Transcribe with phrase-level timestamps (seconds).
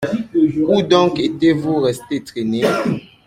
[0.67, 2.63] Où donc étiez-vous resté traîner?